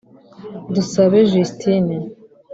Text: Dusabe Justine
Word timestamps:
Dusabe 0.73 1.19
Justine 1.31 1.97